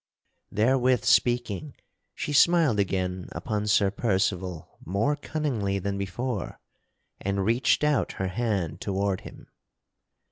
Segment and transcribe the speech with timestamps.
[0.51, 1.75] Therewith speaking
[2.15, 6.59] she smiled again upon Sir Percival more cunningly than before
[7.19, 9.45] and reached out her hand toward him.